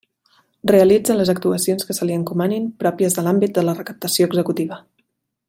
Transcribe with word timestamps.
Realitza 0.69 1.17
les 1.19 1.29
actuacions 1.33 1.85
que 1.89 1.97
se 1.97 2.07
li 2.11 2.15
encomanin 2.21 2.65
pròpies 2.85 3.19
de 3.19 3.25
l'àmbit 3.29 3.55
de 3.59 3.67
la 3.69 3.77
recaptació 3.83 4.31
executiva. 4.33 4.83